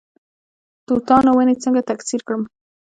د 0.03 0.03
توتانو 0.87 1.29
ونې 1.35 1.55
څنګه 1.63 1.81
تکثیر 1.89 2.21
کړم؟ 2.27 2.41